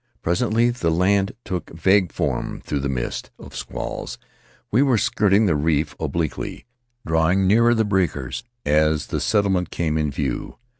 [0.23, 4.17] Presently the land took vague form through the mist of squalls;
[4.71, 6.65] we were skirting the reef obliquely,
[7.05, 10.57] drawing nearer the breakers as the settlement came in view.